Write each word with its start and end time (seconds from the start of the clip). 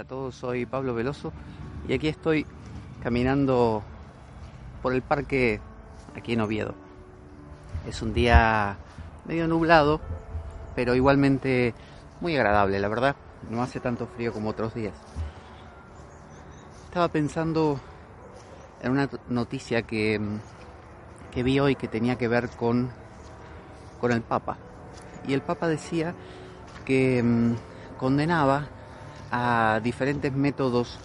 a 0.00 0.04
todos, 0.04 0.34
soy 0.34 0.64
Pablo 0.64 0.94
Veloso 0.94 1.30
y 1.86 1.92
aquí 1.92 2.08
estoy 2.08 2.46
caminando 3.02 3.82
por 4.80 4.94
el 4.94 5.02
parque 5.02 5.60
aquí 6.16 6.32
en 6.32 6.40
Oviedo. 6.40 6.74
Es 7.86 8.00
un 8.00 8.14
día 8.14 8.78
medio 9.26 9.46
nublado, 9.46 10.00
pero 10.74 10.94
igualmente 10.94 11.74
muy 12.22 12.34
agradable, 12.34 12.80
la 12.80 12.88
verdad. 12.88 13.16
No 13.50 13.62
hace 13.62 13.78
tanto 13.78 14.06
frío 14.06 14.32
como 14.32 14.48
otros 14.48 14.72
días. 14.72 14.94
Estaba 16.86 17.08
pensando 17.08 17.78
en 18.80 18.92
una 18.92 19.10
noticia 19.28 19.82
que, 19.82 20.18
que 21.30 21.42
vi 21.42 21.60
hoy 21.60 21.76
que 21.76 21.88
tenía 21.88 22.16
que 22.16 22.26
ver 22.28 22.48
con, 22.48 22.90
con 24.00 24.12
el 24.12 24.22
Papa. 24.22 24.56
Y 25.28 25.34
el 25.34 25.42
Papa 25.42 25.68
decía 25.68 26.14
que 26.86 27.22
mm, 27.22 27.54
condenaba 27.98 28.79
a 29.30 29.80
diferentes 29.82 30.32
métodos, 30.32 30.98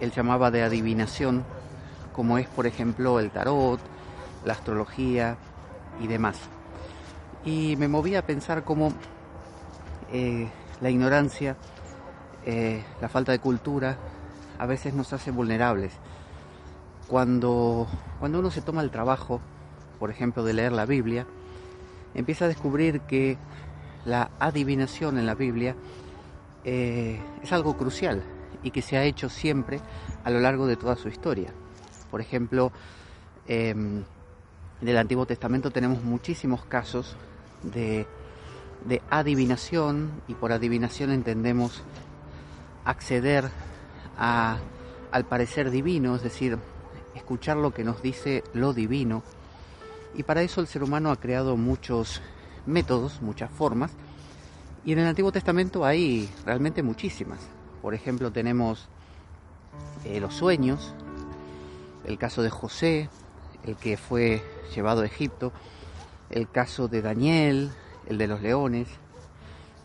él 0.00 0.10
llamaba 0.10 0.50
de 0.50 0.62
adivinación, 0.62 1.44
como 2.12 2.38
es 2.38 2.48
por 2.48 2.66
ejemplo 2.66 3.20
el 3.20 3.30
tarot, 3.30 3.80
la 4.44 4.54
astrología 4.54 5.36
y 6.00 6.06
demás. 6.06 6.38
Y 7.44 7.76
me 7.76 7.88
movía 7.88 8.20
a 8.20 8.22
pensar 8.22 8.64
cómo 8.64 8.92
eh, 10.12 10.48
la 10.80 10.90
ignorancia, 10.90 11.56
eh, 12.44 12.82
la 13.00 13.08
falta 13.08 13.32
de 13.32 13.38
cultura, 13.38 13.96
a 14.58 14.66
veces 14.66 14.94
nos 14.94 15.12
hace 15.12 15.30
vulnerables. 15.30 15.92
Cuando, 17.08 17.86
cuando 18.20 18.38
uno 18.38 18.50
se 18.50 18.62
toma 18.62 18.82
el 18.82 18.90
trabajo, 18.90 19.40
por 19.98 20.10
ejemplo, 20.10 20.44
de 20.44 20.54
leer 20.54 20.72
la 20.72 20.86
Biblia, 20.86 21.26
empieza 22.14 22.46
a 22.46 22.48
descubrir 22.48 23.00
que 23.02 23.36
la 24.04 24.30
adivinación 24.38 25.18
en 25.18 25.26
la 25.26 25.34
Biblia 25.34 25.76
eh, 26.64 27.20
es 27.42 27.52
algo 27.52 27.76
crucial 27.76 28.22
y 28.62 28.70
que 28.70 28.82
se 28.82 28.96
ha 28.96 29.04
hecho 29.04 29.28
siempre 29.28 29.80
a 30.24 30.30
lo 30.30 30.40
largo 30.40 30.66
de 30.66 30.76
toda 30.76 30.96
su 30.96 31.08
historia. 31.08 31.52
Por 32.10 32.20
ejemplo, 32.20 32.72
em, 33.46 34.04
en 34.80 34.88
el 34.88 34.96
Antiguo 34.96 35.26
Testamento 35.26 35.70
tenemos 35.70 36.02
muchísimos 36.02 36.64
casos 36.64 37.16
de, 37.62 38.06
de 38.84 39.02
adivinación 39.10 40.10
y 40.28 40.34
por 40.34 40.52
adivinación 40.52 41.10
entendemos 41.10 41.82
acceder 42.84 43.48
a, 44.18 44.58
al 45.10 45.24
parecer 45.24 45.70
divino, 45.70 46.16
es 46.16 46.22
decir, 46.22 46.58
escuchar 47.14 47.56
lo 47.56 47.72
que 47.72 47.84
nos 47.84 48.02
dice 48.02 48.44
lo 48.52 48.72
divino. 48.72 49.22
Y 50.14 50.24
para 50.24 50.42
eso 50.42 50.60
el 50.60 50.66
ser 50.66 50.82
humano 50.82 51.10
ha 51.10 51.16
creado 51.16 51.56
muchos 51.56 52.20
métodos, 52.66 53.22
muchas 53.22 53.50
formas, 53.50 53.92
y 54.84 54.92
en 54.92 54.98
el 54.98 55.06
Antiguo 55.06 55.32
Testamento 55.32 55.84
hay 55.84 56.28
realmente 56.44 56.82
muchísimas. 56.82 57.40
Por 57.80 57.94
ejemplo, 57.94 58.30
tenemos 58.32 58.88
eh, 60.04 60.20
los 60.20 60.34
sueños, 60.34 60.94
el 62.04 62.18
caso 62.18 62.42
de 62.42 62.50
José, 62.50 63.08
el 63.64 63.76
que 63.76 63.96
fue 63.96 64.42
llevado 64.74 65.02
a 65.02 65.06
Egipto, 65.06 65.52
el 66.30 66.50
caso 66.50 66.88
de 66.88 67.02
Daniel, 67.02 67.70
el 68.06 68.18
de 68.18 68.26
los 68.26 68.40
leones, 68.40 68.88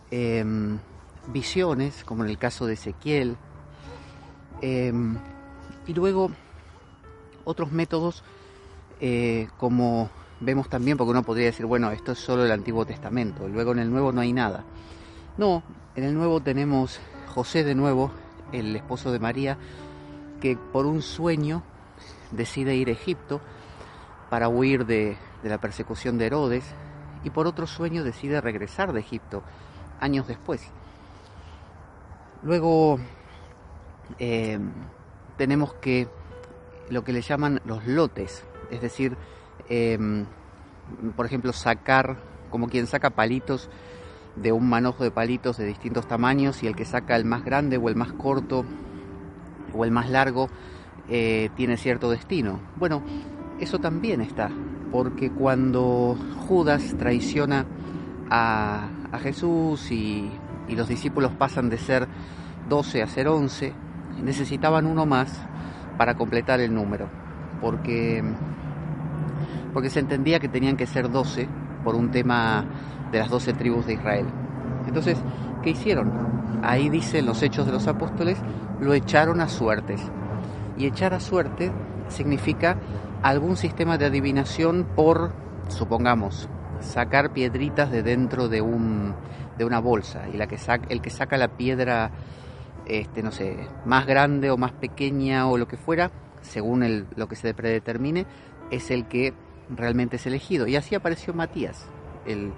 em, 0.09 0.79
visiones, 1.27 2.03
como 2.03 2.23
en 2.23 2.29
el 2.29 2.37
caso 2.37 2.65
de 2.65 2.73
Ezequiel, 2.73 3.37
em, 4.61 5.17
y 5.85 5.93
luego 5.93 6.31
otros 7.45 7.71
métodos 7.71 8.23
eh, 8.99 9.47
como 9.57 10.09
vemos 10.39 10.69
también, 10.69 10.97
porque 10.97 11.11
uno 11.11 11.23
podría 11.23 11.45
decir, 11.45 11.65
bueno, 11.65 11.91
esto 11.91 12.11
es 12.11 12.19
solo 12.19 12.45
el 12.45 12.51
Antiguo 12.51 12.85
Testamento, 12.85 13.47
luego 13.47 13.71
en 13.71 13.79
el 13.79 13.91
Nuevo 13.91 14.11
no 14.11 14.21
hay 14.21 14.33
nada. 14.33 14.63
No, 15.37 15.63
en 15.95 16.03
el 16.03 16.13
Nuevo 16.13 16.41
tenemos 16.41 16.99
José 17.33 17.63
de 17.63 17.75
nuevo, 17.75 18.11
el 18.51 18.75
esposo 18.75 19.11
de 19.11 19.19
María, 19.19 19.57
que 20.41 20.57
por 20.57 20.85
un 20.85 21.01
sueño 21.01 21.63
decide 22.31 22.75
ir 22.75 22.89
a 22.89 22.91
Egipto 22.91 23.41
para 24.29 24.49
huir 24.49 24.85
de, 24.85 25.17
la 25.43 25.59
persecución 25.59 26.17
de 26.17 26.25
Herodes 26.25 26.65
y 27.23 27.29
por 27.29 27.47
otro 27.47 27.67
sueño 27.67 28.03
decide 28.03 28.41
regresar 28.41 28.91
de 28.91 28.99
Egipto 28.99 29.43
años 29.99 30.27
después. 30.27 30.61
Luego 32.43 32.99
eh, 34.19 34.59
tenemos 35.37 35.73
que 35.75 36.07
lo 36.89 37.03
que 37.03 37.13
le 37.13 37.21
llaman 37.21 37.61
los 37.65 37.85
lotes, 37.85 38.43
es 38.71 38.81
decir, 38.81 39.17
Em, 39.69 40.25
por 41.15 41.25
ejemplo, 41.25 41.53
sacar, 41.53 42.17
como 42.49 42.69
quien 42.69 42.87
saca 42.87 43.09
palitos 43.09 43.69
de 44.35 44.51
un 44.51 44.69
manojo 44.69 45.03
de 45.03 45.11
palitos 45.11 45.57
de 45.57 45.65
distintos 45.65 46.07
tamaños 46.07 46.63
y 46.63 46.67
el 46.67 46.75
que 46.75 46.85
saca 46.85 47.15
el 47.15 47.25
más 47.25 47.43
grande 47.43 47.77
o 47.77 47.89
el 47.89 47.95
más 47.95 48.13
corto 48.13 48.65
o 49.73 49.83
el 49.83 49.91
más 49.91 50.09
largo 50.09 50.49
eh, 51.09 51.49
tiene 51.55 51.77
cierto 51.77 52.09
destino. 52.09 52.59
Bueno, 52.75 53.01
eso 53.59 53.79
también 53.79 54.21
está, 54.21 54.49
porque 54.91 55.31
cuando 55.31 56.17
Judas 56.47 56.95
traiciona 56.97 57.65
a, 58.29 58.89
Jesús 59.21 59.89
y, 59.89 60.29
y, 60.67 60.75
los 60.75 60.87
discípulos 60.87 61.31
pasan 61.31 61.69
de 61.69 61.77
ser 61.77 62.07
12 62.69 63.01
a 63.01 63.07
ser 63.07 63.29
11, 63.29 63.73
necesitaban 64.21 64.85
uno 64.85 65.05
más 65.05 65.31
para 65.97 66.15
completar 66.15 66.59
el 66.59 66.73
número, 66.73 67.07
porque 67.61 68.23
porque 69.73 69.89
se 69.89 69.99
entendía 69.99 70.39
que 70.39 70.49
tenían 70.49 70.77
que 70.77 70.87
ser 70.87 71.09
12 71.09 71.47
por 71.83 71.95
un 71.95 72.11
tema 72.11 72.65
de 73.11 73.19
las 73.19 73.29
12 73.29 73.53
tribus 73.53 73.85
de 73.85 73.93
Israel. 73.93 74.25
Entonces, 74.87 75.17
¿qué 75.63 75.71
hicieron? 75.71 76.11
Ahí 76.63 76.89
dicen 76.89 77.25
los 77.25 77.43
hechos 77.43 77.65
de 77.65 77.71
los 77.71 77.87
apóstoles, 77.87 78.37
lo 78.79 78.93
echaron 78.93 79.41
a 79.41 79.49
suertes. 79.49 80.01
Y 80.77 80.85
echar 80.85 81.13
a 81.13 81.19
suerte 81.19 81.71
significa 82.09 82.77
algún 83.21 83.57
sistema 83.57 83.97
de 83.97 84.05
adivinación 84.05 84.87
por, 84.95 85.33
supongamos, 85.69 86.49
sacar 86.79 87.33
piedritas 87.33 87.91
de 87.91 88.03
dentro 88.03 88.47
de, 88.47 88.61
un, 88.61 89.15
de 89.57 89.65
una 89.65 89.79
bolsa. 89.79 90.27
Y 90.33 90.37
la 90.37 90.47
que 90.47 90.57
saca, 90.57 90.87
el 90.89 91.01
que 91.01 91.09
saca 91.09 91.37
la 91.37 91.49
piedra, 91.49 92.11
este, 92.85 93.23
no 93.23 93.31
sé, 93.31 93.57
más 93.85 94.05
grande 94.05 94.51
o 94.51 94.57
más 94.57 94.71
pequeña 94.71 95.47
o 95.47 95.57
lo 95.57 95.67
que 95.67 95.77
fuera, 95.77 96.11
según 96.41 96.83
el, 96.83 97.07
lo 97.15 97.27
que 97.27 97.35
se 97.35 97.53
predetermine, 97.53 98.25
es 98.71 98.91
el 98.91 99.07
que 99.07 99.33
realmente 99.69 100.17
es 100.17 100.25
elegido. 100.25 100.67
Y 100.67 100.75
así 100.75 100.95
apareció 100.95 101.33
Matías, 101.33 101.85
el, 102.25 102.53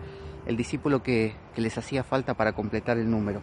discípulo 0.55 1.03
que, 1.03 1.35
les 1.55 1.77
hacía 1.77 2.03
falta 2.03 2.35
para 2.35 2.53
completar 2.53 2.97
el 2.97 3.09
número. 3.09 3.41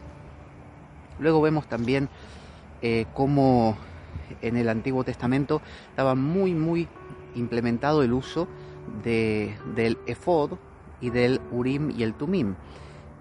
Luego 1.19 1.41
vemos 1.41 1.69
también 1.69 2.09
eh, 2.83 3.07
cómo 3.15 3.77
en 4.41 4.57
el 4.57 4.69
Antiguo 4.69 5.05
Testamento 5.05 5.61
estaba 5.91 6.15
muy, 6.15 6.55
muy 6.55 6.89
implementado 7.35 8.03
el 8.03 8.13
uso 8.13 8.49
de, 9.05 9.55
del 9.75 9.99
efod 10.07 10.53
y 11.01 11.11
del 11.11 11.41
urim 11.53 11.91
y 11.91 12.03
el 12.03 12.15
tumim, 12.15 12.55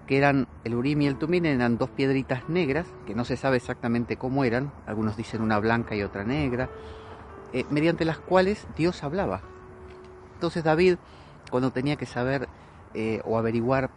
que 0.06 0.16
eran 0.16 0.48
el 0.64 0.74
urim 0.74 1.02
y 1.02 1.06
el 1.06 1.18
tumim 1.18 1.44
eran 1.44 1.76
dos 1.76 1.90
piedritas 1.90 2.48
negras, 2.48 2.86
que 3.06 3.14
no 3.14 3.24
se 3.26 3.36
sabe 3.36 3.58
exactamente 3.58 4.16
cómo 4.16 4.44
eran, 4.44 4.72
algunos 4.86 5.16
dicen 5.16 5.42
una 5.42 5.58
blanca 5.58 5.94
y 5.94 6.02
otra 6.02 6.24
negra, 6.24 6.70
eh, 7.52 7.64
mediante 7.70 8.06
las 8.06 8.18
cuales 8.18 8.66
Dios 8.76 9.04
hablaba 9.04 9.42
entonces 10.36 10.62
David, 10.62 10.98
cuando 11.50 11.70
tenía 11.70 11.96
que 11.96 12.04
saber 12.04 12.46
eh, 12.92 13.22
o 13.24 13.38
averiguar 13.38 13.88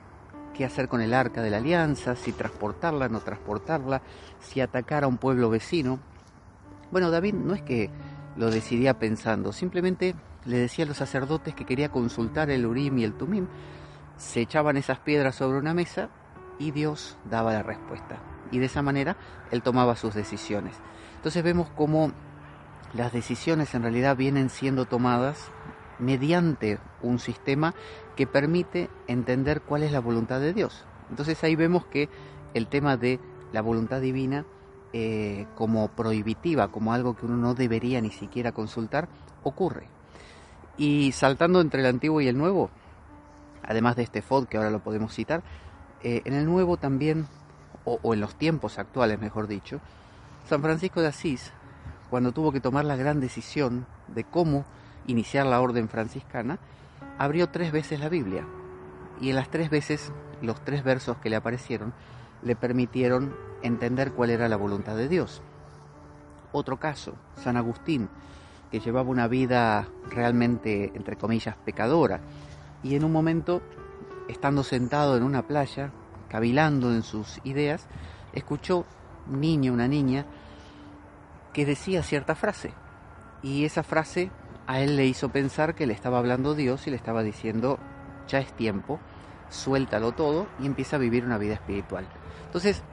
qué 0.54 0.64
hacer 0.64 0.88
con 0.88 1.02
el 1.02 1.14
arca 1.14 1.42
de 1.42 1.50
la 1.50 1.58
alianza, 1.58 2.16
si 2.16 2.32
transportarla, 2.32 3.10
no 3.10 3.20
transportarla, 3.20 4.02
si 4.40 4.62
atacar 4.62 5.04
a 5.04 5.08
un 5.08 5.18
pueblo 5.18 5.50
vecino, 5.50 6.00
bueno, 6.92 7.12
David 7.12 7.34
no 7.34 7.54
es 7.54 7.62
que 7.62 7.90
lo 8.38 8.50
decidía 8.52 9.00
pensando, 9.00 9.52
simplemente 9.52 10.16
le 10.46 10.58
decía 10.58 10.86
a 10.86 10.88
los 10.88 10.96
sacerdotes 10.96 11.54
que 11.54 11.66
quería 11.66 11.90
consultar 11.90 12.50
el 12.50 12.66
Urim 12.66 13.00
y 13.00 13.04
el 13.04 13.14
Tumim, 13.14 13.48
se 14.16 14.40
echaban 14.40 14.78
esas 14.78 15.00
piedras 15.00 15.36
sobre 15.36 15.60
una 15.60 15.74
mesa 15.74 16.08
y 16.58 16.72
Dios 16.72 17.18
daba 17.30 17.52
la 17.52 17.63
respuesta. 17.63 18.18
Y 18.50 18.60
de 18.60 18.68
esa 18.68 18.81
manera 18.81 19.18
él 19.52 19.62
tomaba 19.62 19.98
sus 19.98 20.13
decisiones. 20.13 20.74
Entonces 21.18 21.44
vemos 21.44 21.69
cómo 21.75 22.13
las 22.94 23.12
decisiones 23.12 23.75
en 23.75 23.81
realidad 23.81 24.16
vienen 24.16 24.50
siendo 24.50 24.86
tomadas 24.86 25.52
mediante 26.00 26.80
un 27.01 27.19
sistema 27.19 27.74
que 28.16 28.28
permite 28.28 28.90
entender 29.07 29.62
cuál 29.62 29.84
es 29.84 29.92
la 29.92 30.00
voluntad 30.00 30.40
de 30.40 30.54
Dios. 30.54 30.86
Entonces 31.10 31.44
ahí 31.44 31.56
vemos 31.56 31.86
que 31.86 32.10
el 32.54 32.68
tema 32.68 32.98
de 32.98 33.19
la 33.51 33.62
voluntad 33.62 34.01
divina 34.01 34.46
eh, 34.94 35.46
como 35.56 35.88
prohibitiva, 35.90 36.69
como 36.69 36.94
algo 36.94 37.16
que 37.16 37.25
uno 37.25 37.38
no 37.38 37.54
debería 37.54 38.01
ni 38.01 38.12
siquiera 38.12 38.51
consultar, 38.51 39.07
ocurre. 39.44 39.88
Y 40.78 41.12
saltando 41.12 41.62
entre 41.62 41.81
el 41.81 41.88
antiguo 41.88 42.22
y 42.22 42.28
el 42.28 42.38
nuevo, 42.38 42.69
además 43.63 43.96
de 43.96 44.04
este 44.04 44.22
FOD 44.22 44.48
que 44.48 44.57
ahora 44.57 44.72
lo 44.72 44.80
podemos 44.80 45.13
citar, 45.13 45.44
eh, 46.01 46.22
en 46.25 46.34
el 46.34 46.46
nuevo 46.46 46.78
también, 46.78 47.28
o, 47.86 48.00
o 48.01 48.13
en 48.13 48.22
los 48.22 48.36
tiempos 48.36 48.80
actuales 48.80 49.19
mejor 49.19 49.48
dicho, 49.48 49.80
San 50.48 50.62
Francisco 50.62 51.01
de 51.01 51.07
Asís, 51.07 51.54
cuando 52.10 52.31
tuvo 52.31 52.51
que 52.51 52.62
tomar 52.62 52.86
la 52.86 52.96
gran 52.96 53.19
decisión 53.19 53.86
de 54.07 54.24
cómo 54.24 54.66
iniciar 55.10 55.46
la 55.46 55.62
orden 55.62 55.90
franciscana, 55.90 56.60
abrió 57.18 57.50
tres 57.50 57.72
veces 57.72 58.00
la 58.00 58.10
Biblia. 58.10 58.46
Y 59.20 59.30
en 59.30 59.36
las 59.36 59.50
tres 59.50 59.70
veces 59.70 60.12
los 60.42 60.64
tres 60.64 60.84
versos 60.84 61.18
que 61.18 61.30
le 61.30 61.36
aparecieron 61.36 61.94
le 62.44 62.56
permitieron 62.56 63.36
entender 63.62 64.14
cuál 64.14 64.30
era 64.30 64.48
la 64.48 64.56
voluntad 64.56 64.96
de 64.96 65.10
Dios. 65.10 65.42
Otro 66.52 66.80
caso, 66.80 67.16
San 67.36 67.58
Agustín, 67.58 68.10
que 68.72 68.80
llevaba 68.80 69.10
una 69.10 69.28
vida 69.28 69.88
realmente, 70.10 70.92
entre 70.96 71.18
comillas, 71.18 71.56
pecadora, 71.58 72.22
y 72.84 72.96
en 72.96 73.04
un 73.04 73.12
momento, 73.12 73.62
estando 74.28 74.64
sentado 74.64 75.18
en 75.18 75.24
una 75.24 75.46
playa, 75.46 75.92
cavilando 76.30 76.94
en 76.94 77.04
sus 77.04 77.40
ideas, 77.44 77.88
escuchó 78.32 78.86
un 79.30 79.42
niño, 79.42 79.74
una 79.74 79.88
niña, 79.88 80.26
que 81.52 81.66
decía 81.66 82.04
cierta 82.04 82.36
frase, 82.36 82.74
y 83.42 83.66
esa 83.66 83.84
frase 83.84 84.32
a 84.69 84.81
él 84.81 84.98
le 84.98 85.07
hizo 85.07 85.30
pensar 85.30 85.74
que 85.74 85.88
le 85.88 85.94
estaba 85.94 86.19
hablando 86.19 86.54
Dios 86.54 86.86
y 86.86 86.92
le 86.92 86.95
estaba 86.95 87.24
diciendo, 87.24 87.80
ya 88.27 88.38
es 88.38 88.54
tiempo, 88.54 89.00
suéltalo 89.50 90.12
todo 90.12 90.45
y 90.60 90.68
empieza 90.68 90.98
a 90.98 91.00
vivir 91.00 91.25
una 91.25 91.39
vida 91.39 91.56
espiritual. 91.56 92.06
Entonces 92.45 92.83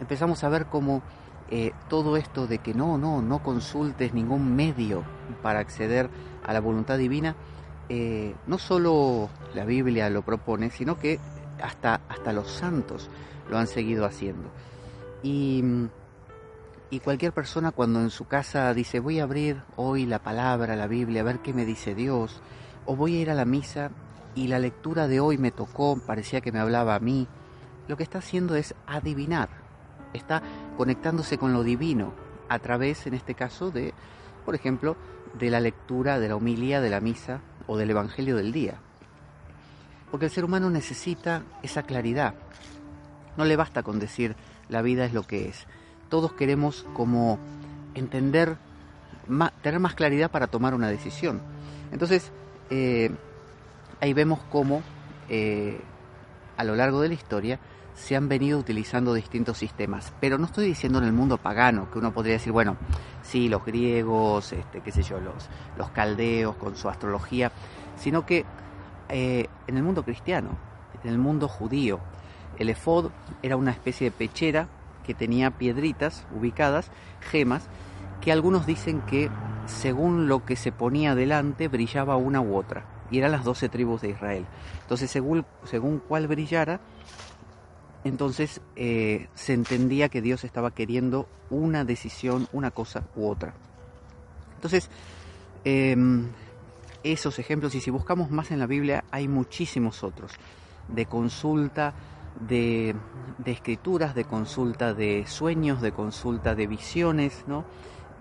empezamos 0.00 0.42
a 0.42 0.48
ver 0.48 0.66
cómo 0.66 1.02
eh, 1.52 1.70
todo 1.88 2.16
esto 2.16 2.48
de 2.48 2.58
que 2.58 2.74
no, 2.74 2.98
no, 2.98 3.22
no 3.22 3.44
consultes 3.44 4.12
ningún 4.12 4.56
medio 4.56 5.04
para 5.40 5.60
acceder 5.60 6.10
a 6.44 6.52
la 6.52 6.58
voluntad 6.58 6.98
divina, 6.98 7.36
eh, 7.88 8.34
no 8.48 8.58
solo 8.58 9.28
la 9.54 9.64
Biblia 9.64 10.10
lo 10.10 10.22
propone, 10.22 10.68
sino 10.70 10.98
que 10.98 11.20
hasta, 11.62 12.00
hasta 12.08 12.32
los 12.32 12.50
santos 12.50 13.08
lo 13.48 13.56
han 13.56 13.68
seguido 13.68 14.04
haciendo. 14.04 14.50
Y 15.22 15.62
y 16.90 17.00
cualquier 17.00 17.32
persona 17.32 17.70
cuando 17.70 18.00
en 18.00 18.10
su 18.10 18.26
casa 18.26 18.72
dice 18.72 19.00
voy 19.00 19.20
a 19.20 19.24
abrir 19.24 19.62
hoy 19.76 20.06
la 20.06 20.20
palabra, 20.20 20.76
la 20.76 20.86
Biblia, 20.86 21.20
a 21.20 21.24
ver 21.24 21.40
qué 21.40 21.52
me 21.52 21.66
dice 21.66 21.94
Dios, 21.94 22.40
o 22.86 22.96
voy 22.96 23.16
a 23.16 23.20
ir 23.20 23.30
a 23.30 23.34
la 23.34 23.44
misa 23.44 23.90
y 24.34 24.48
la 24.48 24.58
lectura 24.58 25.06
de 25.06 25.20
hoy 25.20 25.36
me 25.36 25.50
tocó, 25.50 25.98
parecía 25.98 26.40
que 26.40 26.52
me 26.52 26.60
hablaba 26.60 26.94
a 26.94 27.00
mí, 27.00 27.28
lo 27.88 27.96
que 27.96 28.02
está 28.02 28.18
haciendo 28.18 28.54
es 28.54 28.74
adivinar, 28.86 29.50
está 30.14 30.42
conectándose 30.76 31.36
con 31.36 31.52
lo 31.52 31.62
divino 31.62 32.14
a 32.48 32.58
través, 32.58 33.06
en 33.06 33.14
este 33.14 33.34
caso, 33.34 33.70
de, 33.70 33.92
por 34.46 34.54
ejemplo, 34.54 34.96
de 35.38 35.50
la 35.50 35.60
lectura 35.60 36.18
de 36.18 36.28
la 36.28 36.36
homilía 36.36 36.80
de 36.80 36.90
la 36.90 37.00
misa 37.00 37.40
o 37.66 37.76
del 37.76 37.90
Evangelio 37.90 38.36
del 38.36 38.52
día. 38.52 38.80
Porque 40.10 40.26
el 40.26 40.32
ser 40.32 40.44
humano 40.44 40.70
necesita 40.70 41.42
esa 41.62 41.82
claridad. 41.82 42.34
No 43.36 43.44
le 43.44 43.56
basta 43.56 43.82
con 43.82 43.98
decir 43.98 44.36
la 44.70 44.80
vida 44.80 45.04
es 45.04 45.12
lo 45.12 45.24
que 45.24 45.48
es 45.48 45.66
todos 46.08 46.32
queremos 46.32 46.86
como 46.94 47.38
entender, 47.94 48.56
tener 49.62 49.80
más 49.80 49.94
claridad 49.94 50.30
para 50.30 50.46
tomar 50.46 50.74
una 50.74 50.88
decisión. 50.88 51.40
Entonces, 51.92 52.30
eh, 52.70 53.10
ahí 54.00 54.12
vemos 54.12 54.40
cómo 54.50 54.82
eh, 55.28 55.80
a 56.56 56.64
lo 56.64 56.74
largo 56.76 57.00
de 57.00 57.08
la 57.08 57.14
historia 57.14 57.58
se 57.94 58.14
han 58.14 58.28
venido 58.28 58.58
utilizando 58.58 59.12
distintos 59.12 59.58
sistemas. 59.58 60.12
Pero 60.20 60.38
no 60.38 60.46
estoy 60.46 60.66
diciendo 60.66 60.98
en 60.98 61.04
el 61.04 61.12
mundo 61.12 61.36
pagano, 61.36 61.90
que 61.90 61.98
uno 61.98 62.12
podría 62.12 62.34
decir, 62.34 62.52
bueno, 62.52 62.76
sí, 63.22 63.48
los 63.48 63.64
griegos, 63.64 64.52
este, 64.52 64.80
qué 64.80 64.92
sé 64.92 65.02
yo, 65.02 65.18
los, 65.20 65.48
los 65.76 65.90
caldeos 65.90 66.56
con 66.56 66.76
su 66.76 66.88
astrología, 66.88 67.50
sino 67.96 68.24
que 68.24 68.44
eh, 69.08 69.48
en 69.66 69.76
el 69.76 69.82
mundo 69.82 70.04
cristiano, 70.04 70.50
en 71.02 71.10
el 71.10 71.18
mundo 71.18 71.48
judío, 71.48 71.98
el 72.58 72.70
efod 72.70 73.10
era 73.42 73.56
una 73.56 73.72
especie 73.72 74.10
de 74.10 74.16
pechera 74.16 74.68
que 75.08 75.14
tenía 75.14 75.52
piedritas 75.52 76.26
ubicadas, 76.36 76.90
gemas, 77.22 77.66
que 78.20 78.30
algunos 78.30 78.66
dicen 78.66 79.00
que 79.00 79.30
según 79.64 80.28
lo 80.28 80.44
que 80.44 80.54
se 80.54 80.70
ponía 80.70 81.14
delante 81.14 81.68
brillaba 81.68 82.16
una 82.16 82.42
u 82.42 82.54
otra, 82.54 82.84
y 83.10 83.16
eran 83.16 83.32
las 83.32 83.42
doce 83.42 83.70
tribus 83.70 84.02
de 84.02 84.10
Israel. 84.10 84.44
Entonces, 84.82 85.10
según, 85.10 85.46
según 85.64 86.02
cuál 86.06 86.28
brillara, 86.28 86.80
entonces 88.04 88.60
eh, 88.76 89.28
se 89.34 89.54
entendía 89.54 90.10
que 90.10 90.20
Dios 90.20 90.44
estaba 90.44 90.72
queriendo 90.72 91.26
una 91.48 91.86
decisión, 91.86 92.46
una 92.52 92.70
cosa 92.70 93.04
u 93.16 93.30
otra. 93.30 93.54
Entonces, 94.56 94.90
em, 95.64 96.26
esos 97.02 97.38
ejemplos, 97.38 97.74
y 97.74 97.80
si 97.80 97.90
buscamos 97.90 98.30
más 98.30 98.50
en 98.50 98.58
la 98.58 98.66
Biblia, 98.66 99.04
hay 99.10 99.26
muchísimos 99.26 100.04
otros, 100.04 100.32
de 100.88 101.06
consulta, 101.06 101.94
de, 102.40 102.94
escrituras, 103.44 104.14
de 104.14 104.24
consulta 104.24 104.94
de 104.94 105.26
sueños, 105.26 105.80
de 105.80 105.92
consulta 105.92 106.54
de 106.54 106.66
visiones, 106.66 107.44
¿no? 107.46 107.64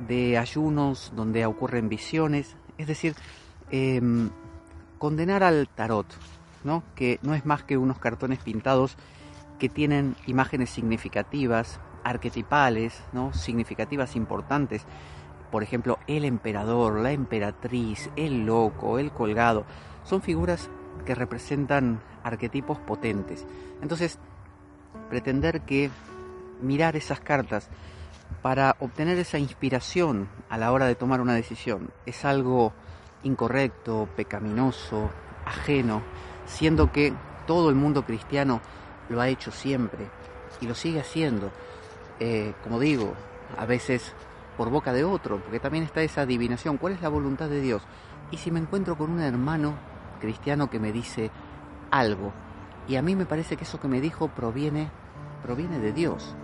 de 0.08 0.38
ayunos 0.38 1.12
donde 1.16 1.46
ocurren 1.46 1.90
visiones, 1.90 2.56
es 2.78 2.88
decir, 2.88 3.16
em, 3.72 4.30
condenar 4.98 5.44
al 5.44 5.68
tarot, 5.68 6.08
¿no? 6.64 6.84
que 6.96 7.20
no 7.22 7.34
es 7.34 7.46
más 7.46 7.64
que 7.64 7.78
unos 7.78 8.00
cartones 8.00 8.40
pintados 8.40 8.96
que 9.60 9.70
tienen 9.70 10.16
imágenes 10.28 10.70
significativas, 10.70 11.80
arquetipales, 12.04 13.02
¿no? 13.12 13.34
significativas, 13.34 14.16
importantes. 14.16 14.86
Por 15.52 15.64
ejemplo, 15.64 15.98
el 16.08 16.26
emperador, 16.26 17.00
la 17.00 17.12
emperatriz, 17.12 18.10
el 18.16 18.46
loco, 18.46 19.00
el 19.00 19.12
colgado, 19.12 19.66
son 20.04 20.22
figuras 20.22 20.70
que 21.06 21.16
representan 21.16 22.02
arquetipos 22.24 22.80
potentes. 22.80 23.46
Entonces, 23.82 24.20
pretender 25.10 25.62
que 25.62 25.90
mirar 26.62 26.96
esas 26.96 27.20
cartas 27.20 27.70
para 28.42 28.76
obtener 28.80 29.18
esa 29.18 29.40
inspiración 29.40 30.30
a 30.50 30.58
la 30.58 30.72
hora 30.72 30.86
de 30.86 30.96
tomar 30.96 31.22
una 31.22 31.34
decisión 31.34 31.92
es 32.06 32.26
algo 32.26 32.74
incorrecto, 33.24 34.08
pecaminoso, 34.16 35.10
ajeno, 35.46 36.02
siendo 36.46 36.92
que 36.92 37.14
todo 37.46 37.70
el 37.70 37.76
mundo 37.76 38.06
cristiano 38.06 38.62
lo 39.10 39.22
ha 39.22 39.30
hecho 39.30 39.52
siempre 39.52 40.08
y 40.62 40.68
lo 40.68 40.76
sigue 40.76 41.00
haciendo. 41.00 41.52
Eh, 42.20 42.54
como 42.64 42.80
digo, 42.80 43.14
a 43.58 43.66
veces 43.66 44.14
por 44.58 44.70
boca 44.70 44.92
de 44.92 45.04
otro, 45.04 45.40
porque 45.40 45.60
también 45.60 45.84
está 45.84 46.02
esa 46.02 46.22
adivinación, 46.22 46.78
¿cuál 46.78 46.94
es 46.94 47.02
la 47.02 47.10
voluntad 47.10 47.48
de 47.48 47.62
Dios? 47.62 47.84
Y 48.32 48.38
si 48.38 48.52
me 48.52 48.60
encuentro 48.60 48.98
con 48.98 49.12
un 49.12 49.22
hermano 49.22 49.76
cristiano 50.18 50.70
que 50.70 50.80
me 50.80 50.92
dice 50.92 51.32
algo, 51.92 52.34
y 52.88 52.96
a 52.96 53.02
mí 53.02 53.16
me 53.16 53.26
parece 53.26 53.58
que 53.58 53.64
eso 53.64 53.80
que 53.80 53.88
me 53.88 54.02
dijo 54.02 54.30
proviene, 54.30 54.90
proviene 55.44 55.80
de 55.80 55.92
Dios. 55.92 56.36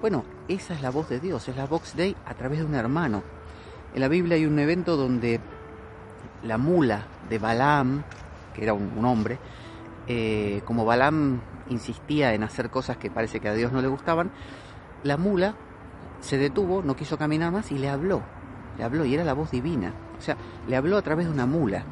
Bueno, 0.00 0.24
esa 0.48 0.72
es 0.72 0.80
la 0.80 0.90
voz 0.90 1.08
de 1.10 1.20
Dios, 1.20 1.46
es 1.48 1.56
la 1.56 1.66
Vox 1.66 1.94
Dei 1.94 2.16
a 2.24 2.34
través 2.34 2.60
de 2.60 2.64
un 2.64 2.74
hermano. 2.74 3.22
En 3.94 4.00
la 4.00 4.08
Biblia 4.08 4.36
hay 4.36 4.46
un 4.46 4.58
evento 4.58 4.96
donde 4.96 5.40
la 6.42 6.56
mula 6.56 7.04
de 7.28 7.38
Balaam, 7.38 8.02
que 8.54 8.62
era 8.62 8.72
un, 8.72 9.04
hombre, 9.04 9.38
eh, 10.06 10.62
como 10.64 10.86
Balaam 10.86 11.40
insistía 11.68 12.32
en 12.32 12.42
hacer 12.42 12.70
cosas 12.70 12.96
que 12.96 13.10
parece 13.10 13.40
que 13.40 13.48
a 13.48 13.54
Dios 13.54 13.72
no 13.72 13.82
le 13.82 13.88
gustaban, 13.88 14.30
la 15.02 15.18
mula 15.18 15.54
se 16.20 16.38
detuvo, 16.38 16.82
no 16.82 16.96
quiso 16.96 17.18
caminar 17.18 17.52
más 17.52 17.70
y 17.72 17.78
le 17.78 17.90
habló. 17.90 18.22
Le 18.78 18.84
habló 18.84 19.04
y 19.04 19.14
era 19.14 19.24
la 19.24 19.34
voz 19.34 19.50
divina. 19.50 19.92
O 20.18 20.22
sea, 20.22 20.36
le 20.66 20.76
habló 20.76 20.96
a 20.96 21.02
través 21.02 21.26
de 21.26 21.32
una 21.32 21.46
mula. 21.46 21.84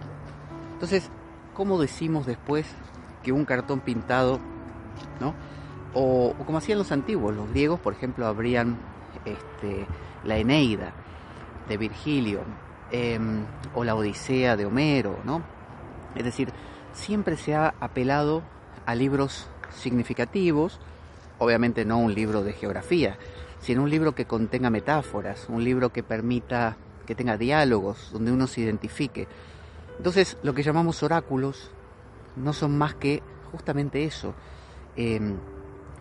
Entonces, 0.73 1.11
¿cómo 1.59 1.81
decimos 1.81 2.25
después 2.25 2.69
que 3.25 3.33
un 3.33 3.45
cartón 3.45 3.81
pintado, 3.81 4.39
¿no? 5.19 5.35
O, 5.93 6.33
como 6.47 6.59
hacían 6.59 6.79
los 6.79 6.93
antiguos, 6.93 7.35
los 7.35 7.51
griegos, 7.51 7.81
por 7.81 7.93
ejemplo, 7.93 8.29
abrían 8.29 8.79
este, 9.25 9.85
la 10.23 10.37
Eneida 10.37 10.93
de 11.69 11.77
Virgilio 11.77 12.43
em, 12.93 13.43
o 13.75 13.83
la 13.83 13.97
Odisea 13.97 14.57
de 14.57 14.67
Homero, 14.67 15.19
¿no? 15.25 15.43
Es 16.15 16.23
decir, 16.23 16.53
siempre 16.93 17.37
se 17.37 17.57
ha 17.57 17.75
apelado 17.81 18.45
a 18.87 18.95
libros 18.95 19.49
significativos, 19.71 20.79
obviamente 21.41 21.85
no 21.85 21.99
un 21.99 22.15
libro 22.15 22.45
de 22.45 22.53
geografía, 22.53 23.19
sino 23.59 23.83
un 23.83 23.91
libro 23.91 24.15
que 24.15 24.27
contenga 24.27 24.71
metáforas, 24.71 25.47
un 25.49 25.65
libro 25.65 25.91
que 25.91 26.05
permita 26.05 26.77
que 27.05 27.17
tenga 27.17 27.37
diálogos, 27.37 28.11
donde 28.13 28.31
uno 28.31 28.47
se 28.47 28.61
identifique. 28.61 29.27
Entonces, 29.99 30.39
lo 30.45 30.55
que 30.55 30.63
llamamos 30.63 31.03
oráculos 31.03 31.71
no 32.37 32.53
son 32.53 32.79
más 32.79 32.95
que 32.95 33.21
justamente 33.51 34.05
eso, 34.05 34.33
em, 34.97 35.37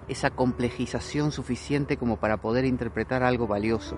esa 0.08 0.30
complejización 0.30 1.32
suficiente 1.32 1.98
como 1.98 2.18
para 2.18 2.38
poder 2.38 2.66
interpretar 2.66 3.24
algo 3.24 3.48
valioso. 3.48 3.98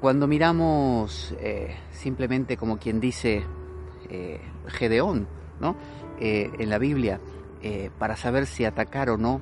Cuando 0.00 0.26
miramos 0.26 1.34
eh, 1.40 1.76
simplemente 1.90 2.56
como 2.56 2.78
quien 2.78 3.00
dice 3.00 3.44
eh, 4.08 4.40
Gedeón, 4.68 5.26
¿no? 5.60 5.76
Eh, 6.18 6.50
en 6.58 6.70
la 6.70 6.78
Biblia, 6.78 7.20
para 7.98 8.16
saber 8.16 8.46
si 8.46 8.64
atacar 8.64 9.08
o 9.08 9.16
no, 9.16 9.40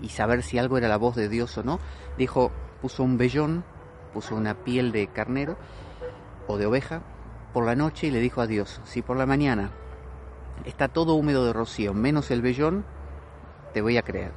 y 0.00 0.08
saber 0.08 0.42
si 0.42 0.56
algo 0.56 0.78
era 0.78 0.88
la 0.88 0.96
voz 0.96 1.16
de 1.16 1.28
Dios 1.28 1.58
o 1.58 1.62
no, 1.62 1.78
dijo, 2.16 2.50
puso 2.80 3.02
un 3.02 3.18
vellón, 3.18 3.62
puso 4.14 4.34
una 4.34 4.54
piel 4.54 4.90
de 4.90 5.08
carnero 5.08 5.58
o 6.46 6.56
de 6.56 6.64
oveja 6.64 7.02
por 7.52 7.64
la 7.64 7.74
noche 7.74 8.06
y 8.06 8.10
le 8.10 8.20
dijo 8.20 8.40
a 8.40 8.46
Dios, 8.46 8.80
si 8.84 9.02
por 9.02 9.16
la 9.16 9.26
mañana 9.26 9.70
está 10.64 10.88
todo 10.88 11.14
húmedo 11.14 11.44
de 11.46 11.52
rocío, 11.52 11.94
menos 11.94 12.30
el 12.30 12.42
vellón, 12.42 12.84
te 13.72 13.82
voy 13.82 13.96
a 13.96 14.02
creer. 14.02 14.32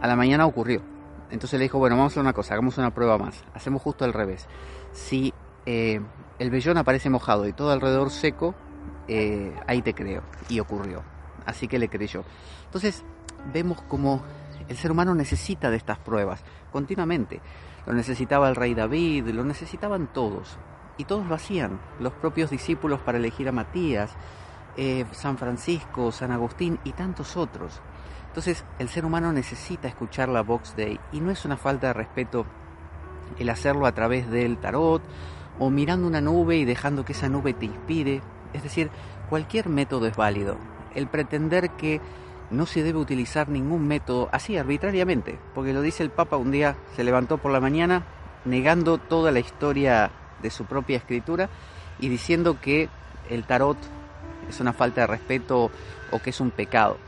A 0.00 0.06
la 0.06 0.16
mañana 0.16 0.46
ocurrió. 0.46 0.82
Entonces 1.30 1.58
le 1.58 1.64
dijo, 1.64 1.78
bueno, 1.78 1.96
vamos 1.96 2.12
a 2.12 2.14
hacer 2.14 2.22
una 2.22 2.32
cosa, 2.32 2.54
hagamos 2.54 2.78
una 2.78 2.94
prueba 2.94 3.18
más. 3.18 3.44
Hacemos 3.54 3.82
justo 3.82 4.04
al 4.04 4.12
revés. 4.12 4.46
Si 4.92 5.32
eh, 5.64 6.00
el 6.38 6.50
vellón 6.50 6.78
aparece 6.78 7.10
mojado 7.10 7.48
y 7.48 7.52
todo 7.52 7.72
alrededor 7.72 8.10
seco, 8.10 8.54
eh, 9.08 9.52
ahí 9.66 9.82
te 9.82 9.94
creo. 9.94 10.22
Y 10.48 10.60
ocurrió. 10.60 11.02
Así 11.44 11.68
que 11.68 11.78
le 11.78 11.88
creyó. 11.88 12.24
Entonces 12.66 13.04
vemos 13.52 13.80
como 13.82 14.22
El 14.68 14.76
ser 14.76 14.90
humano 14.90 15.14
necesita 15.14 15.70
de 15.70 15.76
estas 15.76 15.98
pruebas 15.98 16.42
continuamente. 16.72 17.40
Lo 17.86 17.92
necesitaba 17.92 18.48
el 18.48 18.56
rey 18.56 18.74
David, 18.74 19.28
lo 19.28 19.44
necesitaban 19.44 20.08
todos. 20.12 20.58
Y 20.98 21.04
todos 21.04 21.26
lo 21.26 21.34
hacían, 21.34 21.78
los 22.00 22.12
propios 22.12 22.50
discípulos 22.50 23.00
para 23.00 23.18
elegir 23.18 23.48
a 23.48 23.52
Matías, 23.52 24.10
eh, 24.76 25.04
San 25.12 25.38
Francisco, 25.38 26.12
San 26.12 26.32
Agustín 26.32 26.78
y 26.84 26.92
tantos 26.92 27.36
otros. 27.36 27.80
Entonces 28.28 28.64
el 28.78 28.88
ser 28.88 29.04
humano 29.04 29.32
necesita 29.32 29.88
escuchar 29.88 30.28
la 30.28 30.42
Vox 30.42 30.76
Day 30.76 31.00
y 31.12 31.20
no 31.20 31.30
es 31.30 31.44
una 31.44 31.56
falta 31.56 31.88
de 31.88 31.92
respeto 31.94 32.44
el 33.38 33.48
hacerlo 33.48 33.86
a 33.86 33.92
través 33.92 34.30
del 34.30 34.58
tarot 34.58 35.02
o 35.58 35.70
mirando 35.70 36.06
una 36.06 36.20
nube 36.20 36.56
y 36.56 36.64
dejando 36.64 37.04
que 37.04 37.12
esa 37.12 37.28
nube 37.28 37.54
te 37.54 37.66
inspire. 37.66 38.20
Es 38.52 38.62
decir, 38.62 38.90
cualquier 39.28 39.68
método 39.68 40.06
es 40.06 40.16
válido. 40.16 40.58
El 40.94 41.08
pretender 41.08 41.70
que 41.70 42.00
no 42.50 42.66
se 42.66 42.82
debe 42.82 42.98
utilizar 42.98 43.48
ningún 43.48 43.88
método 43.88 44.28
así 44.32 44.56
arbitrariamente, 44.56 45.38
porque 45.54 45.72
lo 45.72 45.82
dice 45.82 46.02
el 46.02 46.10
Papa 46.10 46.36
un 46.36 46.50
día, 46.50 46.76
se 46.94 47.04
levantó 47.04 47.38
por 47.38 47.52
la 47.52 47.60
mañana 47.60 48.04
negando 48.44 48.98
toda 48.98 49.32
la 49.32 49.40
historia 49.40 50.10
de 50.42 50.50
su 50.50 50.64
propia 50.64 50.96
escritura 50.96 51.48
y 51.98 52.08
diciendo 52.08 52.58
que 52.60 52.88
el 53.30 53.44
tarot 53.44 53.78
es 54.48 54.60
una 54.60 54.72
falta 54.72 55.02
de 55.02 55.06
respeto 55.06 55.70
o 56.10 56.18
que 56.20 56.30
es 56.30 56.40
un 56.40 56.50
pecado. 56.50 56.98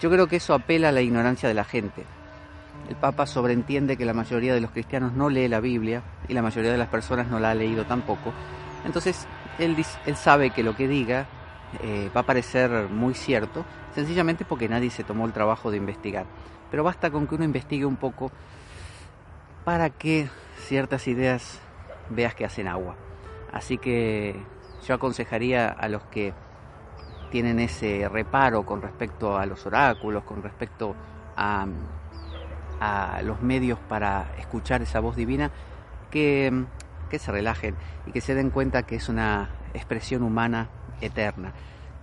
Yo 0.00 0.10
creo 0.10 0.26
que 0.26 0.36
eso 0.36 0.54
apela 0.54 0.88
a 0.88 0.92
la 0.92 1.02
ignorancia 1.02 1.48
de 1.48 1.54
la 1.54 1.64
gente. 1.64 2.04
El 2.88 2.96
Papa 2.96 3.26
sobreentiende 3.26 3.96
que 3.96 4.04
la 4.04 4.14
mayoría 4.14 4.54
de 4.54 4.60
los 4.60 4.70
cristianos 4.70 5.12
no 5.12 5.28
lee 5.28 5.48
la 5.48 5.60
Biblia 5.60 6.02
y 6.28 6.32
la 6.32 6.42
mayoría 6.42 6.72
de 6.72 6.78
las 6.78 6.88
personas 6.88 7.28
no 7.28 7.38
la 7.38 7.52
ha 7.52 7.54
leído 7.54 7.84
tampoco. 7.84 8.32
Entonces, 8.84 9.26
él, 9.58 9.76
él 10.06 10.16
sabe 10.16 10.50
que 10.50 10.62
lo 10.62 10.74
que 10.74 10.88
diga 10.88 11.26
eh, 11.82 12.10
va 12.14 12.20
a 12.20 12.26
parecer 12.26 12.88
muy 12.90 13.14
cierto, 13.14 13.64
sencillamente 13.94 14.44
porque 14.44 14.68
nadie 14.68 14.90
se 14.90 15.04
tomó 15.04 15.26
el 15.26 15.32
trabajo 15.32 15.70
de 15.70 15.76
investigar. 15.76 16.26
Pero 16.70 16.84
basta 16.84 17.10
con 17.10 17.26
que 17.26 17.34
uno 17.34 17.44
investigue 17.44 17.84
un 17.84 17.96
poco 17.96 18.32
para 19.64 19.90
que 19.90 20.28
ciertas 20.58 21.06
ideas 21.06 21.60
veas 22.10 22.34
que 22.34 22.44
hacen 22.44 22.68
agua. 22.68 22.96
Así 23.52 23.78
que 23.78 24.36
yo 24.86 24.94
aconsejaría 24.94 25.68
a 25.68 25.88
los 25.88 26.02
que 26.04 26.32
tienen 27.30 27.60
ese 27.60 28.08
reparo 28.08 28.64
con 28.66 28.82
respecto 28.82 29.38
a 29.38 29.46
los 29.46 29.64
oráculos, 29.66 30.24
con 30.24 30.42
respecto 30.42 30.94
a, 31.36 31.66
a 32.80 33.22
los 33.22 33.40
medios 33.42 33.78
para 33.88 34.34
escuchar 34.38 34.82
esa 34.82 35.00
voz 35.00 35.16
divina, 35.16 35.50
que, 36.10 36.64
que 37.10 37.18
se 37.18 37.32
relajen 37.32 37.74
y 38.06 38.12
que 38.12 38.20
se 38.20 38.34
den 38.34 38.50
cuenta 38.50 38.82
que 38.82 38.96
es 38.96 39.08
una 39.08 39.50
expresión 39.74 40.22
humana 40.22 40.68
eterna 41.00 41.52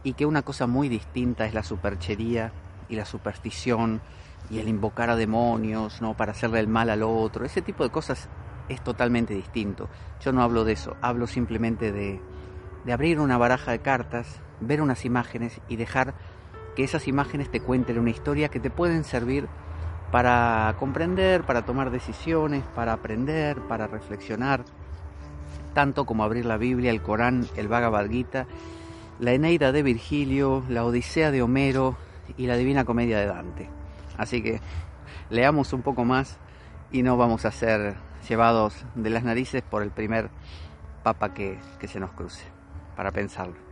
y 0.03 0.13
que 0.13 0.25
una 0.25 0.41
cosa 0.41 0.67
muy 0.67 0.89
distinta 0.89 1.45
es 1.45 1.53
la 1.53 1.63
superchería 1.63 2.51
y 2.87 2.95
la 2.95 3.05
superstición 3.05 4.01
y 4.49 4.59
el 4.59 4.67
invocar 4.67 5.09
a 5.09 5.15
demonios, 5.15 6.01
¿no? 6.01 6.15
Para 6.15 6.31
hacerle 6.31 6.59
el 6.59 6.67
mal 6.67 6.89
al 6.89 7.03
otro. 7.03 7.45
Ese 7.45 7.61
tipo 7.61 7.83
de 7.83 7.91
cosas 7.91 8.29
es 8.69 8.81
totalmente 8.81 9.33
distinto. 9.33 9.89
Yo 10.21 10.31
no 10.31 10.41
hablo 10.41 10.63
de 10.63 10.73
eso, 10.73 10.95
hablo 11.01 11.27
simplemente 11.27 11.91
de, 11.91 12.21
de 12.85 12.93
abrir 12.93 13.19
una 13.19 13.37
baraja 13.37 13.71
de 13.71 13.79
cartas, 13.79 14.39
ver 14.61 14.81
unas 14.81 15.05
imágenes 15.05 15.59
y 15.67 15.75
dejar 15.75 16.13
que 16.75 16.83
esas 16.83 17.07
imágenes 17.07 17.49
te 17.49 17.59
cuenten 17.59 17.99
una 17.99 18.11
historia 18.11 18.49
que 18.49 18.59
te 18.59 18.69
pueden 18.69 19.03
servir 19.03 19.47
para 20.11 20.75
comprender, 20.79 21.43
para 21.43 21.65
tomar 21.65 21.91
decisiones, 21.91 22.63
para 22.75 22.93
aprender, 22.93 23.59
para 23.61 23.87
reflexionar, 23.87 24.63
tanto 25.73 26.05
como 26.05 26.23
abrir 26.23 26.45
la 26.45 26.57
Biblia, 26.57 26.91
el 26.91 27.01
Corán, 27.01 27.47
el 27.55 27.67
Bhagavad 27.67 28.09
Gita 28.09 28.47
la 29.19 29.33
Eneida 29.33 29.71
de 29.71 29.83
Virgilio, 29.83 30.63
la 30.69 30.85
Odisea 30.85 31.31
de 31.31 31.41
Homero 31.41 31.97
y 32.37 32.47
la 32.47 32.55
Divina 32.55 32.85
Comedia 32.85 33.19
de 33.19 33.25
Dante. 33.25 33.69
Así 34.17 34.41
que 34.41 34.61
leamos 35.29 35.73
un 35.73 35.81
poco 35.81 36.05
más 36.05 36.37
y 36.91 37.03
no 37.03 37.17
vamos 37.17 37.45
a 37.45 37.51
ser 37.51 37.95
llevados 38.27 38.85
de 38.95 39.09
las 39.09 39.23
narices 39.23 39.61
por 39.61 39.83
el 39.83 39.91
primer 39.91 40.29
papa 41.03 41.33
que, 41.33 41.59
que 41.79 41.87
se 41.87 41.99
nos 41.99 42.11
cruce, 42.11 42.45
para 42.95 43.11
pensarlo. 43.11 43.68